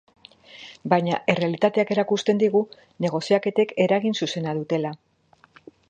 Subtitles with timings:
[0.93, 2.63] Baina errealitateak erakusten digu
[3.07, 4.97] negoziaketek eragin zuzena dutela.